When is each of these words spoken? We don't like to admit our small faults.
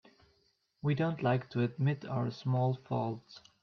We 0.81 0.95
don't 0.95 1.21
like 1.21 1.47
to 1.51 1.61
admit 1.61 2.05
our 2.05 2.31
small 2.31 2.73
faults. 2.85 3.39